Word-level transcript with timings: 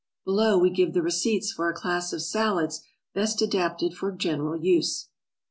Below 0.25 0.57
we 0.57 0.71
give 0.71 0.93
the 0.95 1.03
receipts 1.03 1.51
for 1.51 1.69
a 1.69 1.75
class 1.75 2.11
of 2.11 2.23
salads 2.23 2.81
best 3.13 3.39
adapted 3.39 3.93
for 3.93 4.11
general 4.11 4.55
use. 4.59 5.09